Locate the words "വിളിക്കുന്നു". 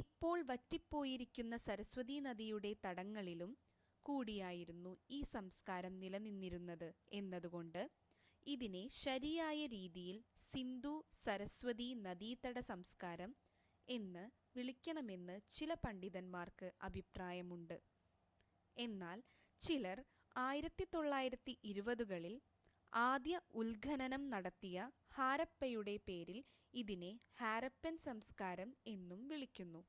29.28-29.82